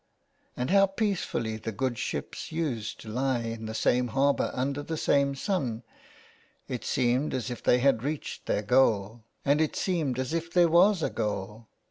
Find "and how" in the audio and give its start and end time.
0.57-0.87